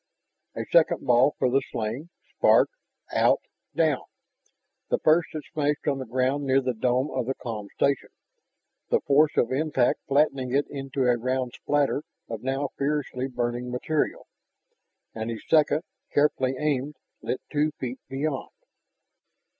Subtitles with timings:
[0.55, 2.71] A second ball for the sling spark...
[3.13, 3.39] out...
[3.75, 4.01] down.
[4.89, 8.09] The first had smashed on the ground near the dome of the com station,
[8.89, 14.25] the force of impact flattening it into a round splatter of now fiercely burning material.
[15.13, 18.49] And his second, carefully aimed, lit two feet beyond.